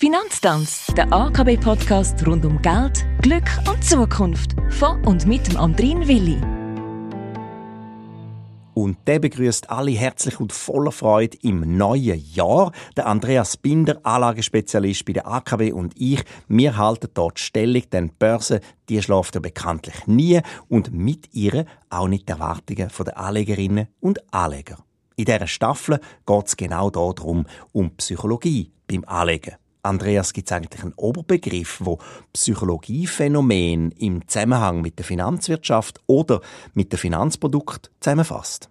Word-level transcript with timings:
Finanztanz, 0.00 0.86
der 0.96 1.12
AKB-Podcast 1.12 2.24
rund 2.24 2.44
um 2.44 2.62
Geld, 2.62 3.04
Glück 3.20 3.50
und 3.68 3.82
Zukunft. 3.82 4.54
Von 4.70 5.04
und 5.04 5.26
mit 5.26 5.48
dem 5.48 5.56
Andrin 5.56 6.06
Willi. 6.06 6.40
Und 8.74 8.96
der 9.08 9.18
begrüßt 9.18 9.70
alle 9.70 9.90
herzlich 9.90 10.38
und 10.38 10.52
voller 10.52 10.92
Freude 10.92 11.36
im 11.42 11.76
neuen 11.76 12.24
Jahr. 12.32 12.70
Der 12.96 13.06
Andreas 13.06 13.56
Binder, 13.56 13.98
Anlagespezialist 14.04 15.04
bei 15.04 15.14
der 15.14 15.26
AKB 15.26 15.72
und 15.72 15.94
ich, 16.00 16.22
wir 16.46 16.76
halten 16.76 17.08
dort 17.12 17.40
Stellung, 17.40 17.82
denn 17.90 18.10
die 18.10 18.14
Börse, 18.20 18.60
die 18.88 19.02
schläft 19.02 19.34
ja 19.34 19.40
bekanntlich 19.40 20.06
nie 20.06 20.40
und 20.68 20.92
mit 20.92 21.34
ihr 21.34 21.64
auch 21.90 22.06
nicht 22.06 22.28
die 22.28 22.32
Erwartungen 22.34 22.88
der 23.04 23.18
Anlegerinnen 23.18 23.88
und 23.98 24.32
Anleger. 24.32 24.78
In 25.16 25.24
dieser 25.24 25.48
Staffel 25.48 25.98
geht 26.24 26.46
es 26.46 26.56
genau 26.56 26.88
darum, 26.88 27.46
um 27.72 27.96
Psychologie 27.96 28.70
beim 28.86 29.02
Anlegen. 29.04 29.56
Andreas, 29.88 30.34
gibt 30.34 30.50
es 30.50 30.52
eigentlich 30.56 30.82
einen 30.82 30.92
Oberbegriff, 30.96 31.78
wo 31.82 31.98
Psychologiephänomen 32.34 33.92
im 33.92 34.28
Zusammenhang 34.28 34.82
mit 34.82 34.98
der 34.98 35.06
Finanzwirtschaft 35.06 36.00
oder 36.06 36.42
mit 36.74 36.92
dem 36.92 36.98
Finanzprodukt 36.98 37.90
zusammenfasst? 38.00 38.68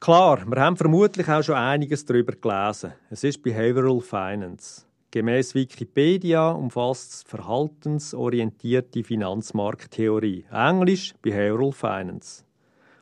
Klar, 0.00 0.44
wir 0.46 0.60
haben 0.60 0.76
vermutlich 0.76 1.28
auch 1.28 1.42
schon 1.42 1.56
einiges 1.56 2.06
darüber 2.06 2.32
gelesen. 2.32 2.94
Es 3.10 3.24
ist 3.24 3.42
Behavioral 3.42 4.00
Finance. 4.00 4.86
Gemäß 5.10 5.54
Wikipedia 5.54 6.50
umfasst 6.50 7.12
es 7.12 7.22
verhaltensorientierte 7.24 9.04
Finanzmarkttheorie, 9.04 10.46
Englisch 10.50 11.14
Behavioral 11.20 11.72
Finance. 11.72 12.42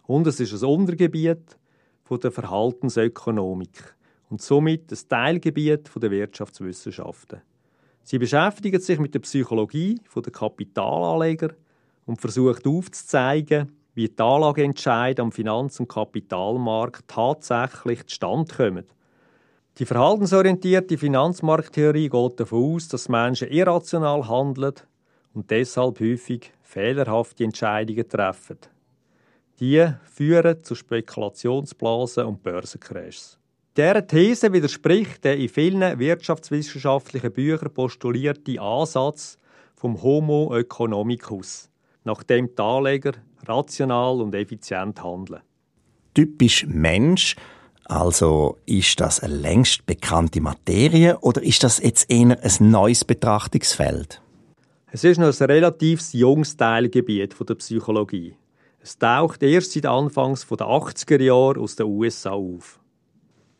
Und 0.02 0.26
es 0.26 0.40
ist 0.40 0.52
ein 0.52 0.68
Untergebiet 0.68 1.56
von 2.02 2.18
der 2.18 2.32
Verhaltensökonomik 2.32 3.94
und 4.30 4.42
somit 4.42 4.90
ein 4.90 4.98
Teilgebiet 5.08 5.90
der 5.94 6.10
Wirtschaftswissenschaften. 6.10 7.40
Sie 8.04 8.18
beschäftigt 8.18 8.82
sich 8.82 8.98
mit 8.98 9.14
der 9.14 9.20
Psychologie 9.20 10.00
der 10.14 10.32
Kapitalanleger 10.32 11.50
und 12.06 12.20
versucht 12.20 12.66
aufzuzeigen, 12.66 13.72
wie 13.94 14.08
die 14.08 14.22
Anlageentscheide 14.22 15.22
am 15.22 15.32
Finanz- 15.32 15.78
und 15.78 15.88
Kapitalmarkt 15.88 17.06
tatsächlich 17.08 18.06
zustande 18.06 18.54
kommen. 18.54 18.84
Die 19.78 19.86
verhaltensorientierte 19.86 20.98
Finanzmarkttheorie 20.98 22.08
geht 22.08 22.40
davon 22.40 22.74
aus, 22.74 22.88
dass 22.88 23.08
Menschen 23.08 23.48
irrational 23.48 24.28
handeln 24.28 24.74
und 25.32 25.50
deshalb 25.50 26.00
häufig 26.00 26.52
fehlerhafte 26.62 27.44
Entscheidungen 27.44 28.08
treffen. 28.08 28.58
Die 29.60 29.86
führen 30.04 30.62
zu 30.62 30.74
Spekulationsblasen 30.74 32.26
und 32.26 32.42
Börsencrashs. 32.42 33.38
Dieser 33.74 34.06
These 34.06 34.52
widerspricht 34.52 35.24
der 35.24 35.38
in 35.38 35.48
vielen 35.48 35.98
wirtschaftswissenschaftlichen 35.98 37.32
Büchern 37.32 37.72
postulierte 37.72 38.60
Ansatz 38.60 39.38
vom 39.76 40.02
Homo 40.02 40.54
economicus, 40.54 41.70
nach 42.04 42.22
dem 42.22 42.54
die 42.54 42.62
Anleger 42.62 43.12
rational 43.46 44.20
und 44.20 44.34
effizient 44.34 45.02
handeln. 45.02 45.40
Typisch 46.12 46.66
Mensch, 46.66 47.34
also 47.86 48.58
ist 48.66 49.00
das 49.00 49.20
eine 49.20 49.36
längst 49.36 49.86
bekannte 49.86 50.42
Materie 50.42 51.18
oder 51.20 51.42
ist 51.42 51.64
das 51.64 51.78
jetzt 51.78 52.10
eher 52.10 52.38
ein 52.42 52.70
neues 52.70 53.06
Betrachtungsfeld? 53.06 54.20
Es 54.90 55.02
ist 55.02 55.16
noch 55.16 55.40
ein 55.40 55.46
relativ 55.46 56.12
junges 56.12 56.58
Teilgebiet 56.58 57.34
der 57.48 57.54
Psychologie. 57.54 58.36
Es 58.80 58.98
taucht 58.98 59.42
erst 59.42 59.72
seit 59.72 59.86
Anfangs 59.86 60.46
der 60.46 60.66
80er 60.66 61.22
Jahre 61.22 61.58
aus 61.58 61.76
den 61.76 61.86
USA 61.86 62.32
auf. 62.32 62.81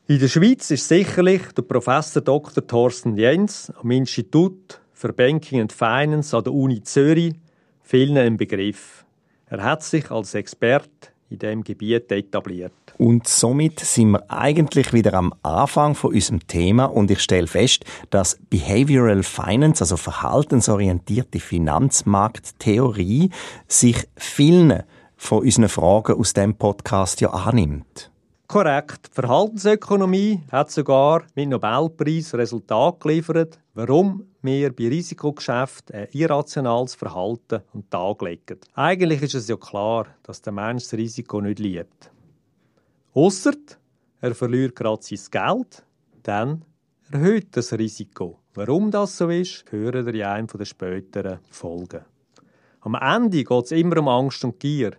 In 0.09 0.19
der 0.19 0.27
Schweiz 0.27 0.69
ist 0.73 0.89
sicherlich 0.89 1.43
der 1.57 1.63
Professor 1.63 2.21
Dr. 2.21 2.67
Thorsten 2.67 3.17
Jens 3.17 3.73
am 3.81 3.93
Institut 3.93 4.81
für 4.93 5.13
Banking 5.13 5.61
and 5.61 5.73
Finance 5.73 6.37
an 6.37 6.43
der 6.43 6.53
Uni 6.53 6.83
Zürich 6.83 7.35
vielen 7.83 8.17
im 8.17 8.37
Begriff. 8.37 9.05
Er 9.47 9.63
hat 9.63 9.85
sich 9.85 10.11
als 10.11 10.35
Experte 10.35 10.91
in 11.31 11.39
dem 11.39 11.63
Gebiet 11.63 12.11
etabliert. 12.11 12.73
Und 12.99 13.29
somit 13.29 13.79
sind 13.79 14.11
wir 14.11 14.29
eigentlich 14.29 14.93
wieder 14.93 15.15
am 15.15 15.33
Anfang 15.45 15.95
von 15.95 16.13
unserem 16.13 16.49
Thema 16.49 16.87
und 16.87 17.09
ich 17.13 17.21
stelle 17.21 17.47
fest, 17.47 17.85
dass 18.11 18.39
Behavioral 18.51 19.23
Finance, 19.23 19.85
also 19.85 19.97
verhaltensorientierte 19.97 21.39
Finanzmarkttheorie, 21.39 23.31
sich 23.69 24.09
vielen 24.17 24.83
von 25.17 25.45
unseren 25.45 25.69
Fragen 25.69 26.19
aus 26.19 26.33
dem 26.33 26.57
Podcast 26.57 27.21
ja 27.21 27.31
annimmt. 27.31 28.12
Korrekt. 28.53 29.09
Die 29.09 29.15
Verhaltensökonomie 29.15 30.43
hat 30.53 30.71
sogar 30.71 31.23
mit 31.35 31.49
Nobelpreis 31.49 32.35
Resultat 32.35 33.01
geliefert, 33.01 33.59
warum 33.73 34.27
wir 34.43 34.77
bei 34.77 34.89
Risikogeschäften 34.89 35.97
ein 35.97 36.09
irrationales 36.13 36.95
Verhalten 36.95 37.63
an 37.73 37.81
den 37.81 37.89
Tag 37.89 38.21
legen. 38.21 38.61
Eigentlich 38.75 39.23
ist 39.23 39.37
es 39.37 39.49
ja 39.49 39.57
klar, 39.57 40.09
dass 40.23 40.43
der 40.43 40.53
Mensch 40.53 40.83
das 40.83 40.93
Risiko 40.93 41.41
nicht 41.41 41.61
liebt. 41.61 42.11
Ausser 43.15 43.55
er 44.21 44.35
verliert 44.35 44.77
gerade 44.77 45.01
sein 45.01 45.19
Geld, 45.31 45.87
dann 46.23 46.67
erhöht 47.11 47.57
das 47.57 47.73
Risiko. 47.73 48.39
Warum 48.53 48.91
das 48.91 49.17
so 49.17 49.31
ist, 49.31 49.65
hören 49.71 50.05
wir 50.05 50.13
in 50.13 50.23
einem 50.25 50.47
der 50.47 50.67
späteren 50.67 51.39
Folgen. 51.49 52.05
Am 52.83 52.97
Ende 52.97 53.45
geht 53.45 53.65
es 53.65 53.73
immer 53.73 53.97
um 53.97 54.09
Angst 54.09 54.45
und 54.45 54.61
Gier, 54.61 54.93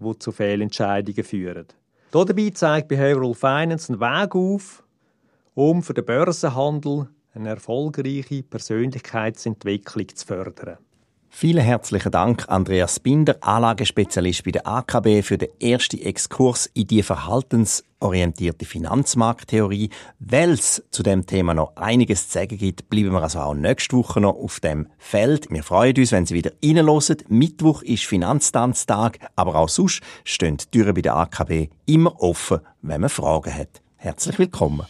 die 0.00 0.18
zu 0.18 0.32
Fehlentscheidungen 0.32 1.22
führen. 1.22 1.66
Dabei 2.12 2.50
zeigt 2.50 2.88
Behavioral 2.88 3.34
Finance 3.34 3.92
einen 3.92 4.00
Weg 4.00 4.34
auf, 4.34 4.82
um 5.54 5.80
für 5.80 5.94
den 5.94 6.04
Börsenhandel 6.04 7.08
eine 7.34 7.50
erfolgreiche 7.50 8.42
Persönlichkeitsentwicklung 8.42 10.08
zu 10.08 10.26
fördern. 10.26 10.78
Vielen 11.32 11.62
herzlichen 11.62 12.10
Dank, 12.10 12.48
Andreas 12.48 12.98
Binder, 12.98 13.36
Anlagespezialist 13.40 14.42
bei 14.44 14.50
der 14.50 14.66
AKB, 14.66 15.22
für 15.22 15.38
den 15.38 15.48
ersten 15.60 15.98
Exkurs 15.98 16.66
in 16.74 16.88
die 16.88 17.04
verhaltensorientierte 17.04 18.66
Finanzmarkttheorie. 18.66 19.90
Weil 20.18 20.50
es 20.50 20.82
zu 20.90 21.04
dem 21.04 21.26
Thema 21.26 21.54
noch 21.54 21.76
einiges 21.76 22.28
zu 22.28 22.34
sagen 22.34 22.58
gibt, 22.58 22.90
bleiben 22.90 23.12
wir 23.12 23.22
also 23.22 23.38
auch 23.38 23.54
nächste 23.54 23.96
Woche 23.96 24.20
noch 24.20 24.34
auf 24.34 24.58
dem 24.58 24.88
Feld. 24.98 25.46
Wir 25.50 25.62
freuen 25.62 25.96
uns, 25.96 26.10
wenn 26.10 26.26
Sie 26.26 26.34
wieder 26.34 26.50
reinhören. 26.62 27.16
Mittwoch 27.28 27.82
ist 27.82 28.04
Finanztanztag, 28.04 29.20
aber 29.36 29.54
auch 29.54 29.68
sonst 29.68 30.02
stehen 30.24 30.56
die 30.56 30.66
Türen 30.66 30.94
bei 30.94 31.02
der 31.02 31.14
AKB 31.16 31.68
immer 31.86 32.20
offen, 32.20 32.58
wenn 32.82 33.02
man 33.02 33.08
Fragen 33.08 33.54
hat. 33.54 33.80
Herzlich 33.96 34.38
willkommen. 34.38 34.86